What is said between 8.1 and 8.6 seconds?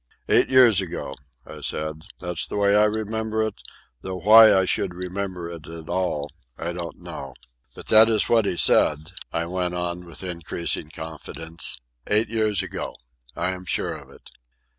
what he